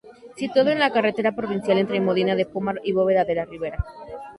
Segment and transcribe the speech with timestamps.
[0.35, 3.85] Situado en la carretera provincial entre Medina de Pomar y Bóveda de la Ribera.